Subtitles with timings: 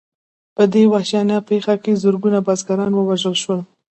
[0.55, 3.59] په دې وحشیانه پېښه کې زرګونه بزګران ووژل شول.